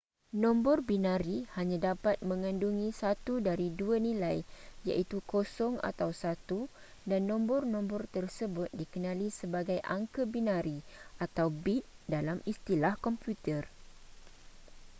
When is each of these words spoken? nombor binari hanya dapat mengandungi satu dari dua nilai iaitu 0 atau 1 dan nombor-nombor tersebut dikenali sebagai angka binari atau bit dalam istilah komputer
nombor 0.43 0.77
binari 0.89 1.37
hanya 1.55 1.77
dapat 1.93 2.15
mengandungi 2.29 2.87
satu 3.01 3.33
dari 3.47 3.67
dua 3.79 3.95
nilai 4.07 4.37
iaitu 4.87 5.17
0 5.21 5.77
atau 5.91 6.09
1 6.09 7.05
dan 7.09 7.21
nombor-nombor 7.31 8.01
tersebut 8.15 8.69
dikenali 8.79 9.27
sebagai 9.39 9.77
angka 9.95 10.23
binari 10.35 10.77
atau 11.25 11.47
bit 11.63 11.83
dalam 12.13 12.37
istilah 12.51 12.93
komputer 13.05 13.63